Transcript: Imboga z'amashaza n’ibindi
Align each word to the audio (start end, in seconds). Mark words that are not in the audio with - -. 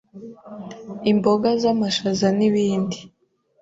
Imboga 1.11 1.49
z'amashaza 1.61 2.27
n’ibindi 2.37 2.97